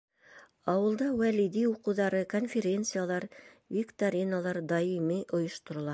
[0.71, 3.29] Ауылда Вәлиди уҡыуҙары, конференциялар,
[3.79, 5.89] викториналар даими ойошторола.